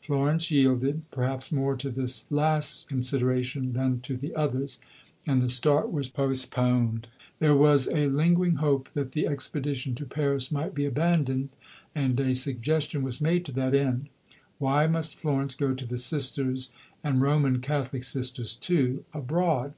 Florence 0.00 0.48
yielded, 0.52 1.02
perhaps 1.10 1.50
more 1.50 1.74
to 1.76 1.90
this 1.90 2.24
last 2.30 2.86
consideration 2.86 3.72
than 3.72 3.98
to 3.98 4.16
the 4.16 4.32
others, 4.32 4.78
and 5.26 5.42
the 5.42 5.48
start 5.48 5.90
was 5.90 6.06
postponed. 6.08 7.08
There 7.40 7.56
was 7.56 7.88
a 7.88 8.06
lingering 8.06 8.58
hope 8.62 8.90
that 8.94 9.10
the 9.10 9.26
expedition 9.26 9.96
to 9.96 10.06
Paris 10.06 10.52
might 10.52 10.72
be 10.72 10.84
abandoned, 10.86 11.48
and 11.96 12.20
a 12.20 12.32
suggestion 12.32 13.02
was 13.02 13.20
made 13.20 13.44
to 13.46 13.52
that 13.54 13.74
end. 13.74 14.08
Why 14.58 14.86
must 14.86 15.16
Florence 15.16 15.56
go 15.56 15.74
to 15.74 15.84
the 15.84 15.98
Sisters, 15.98 16.70
and 17.02 17.20
Roman 17.20 17.60
Catholic 17.60 18.04
Sisters, 18.04 18.54
too 18.54 19.04
abroad? 19.12 19.74